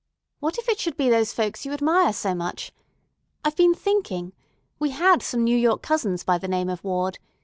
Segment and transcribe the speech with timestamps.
[0.39, 2.71] What if it should be those folks you admire so much?
[3.45, 4.33] I've been thinking.
[4.79, 7.19] We had some New York cousins by the name of Ward.